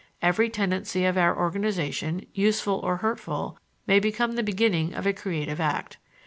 Every 0.19 0.49
tendency 0.49 1.05
of 1.05 1.15
our 1.15 1.37
organization, 1.37 2.25
useful 2.33 2.79
or 2.81 2.97
hurtful, 2.97 3.59
may 3.85 3.99
become 3.99 4.31
the 4.31 4.41
beginning 4.41 4.95
of 4.95 5.05
a 5.05 5.13
creative 5.13 5.59
act. 5.61 5.97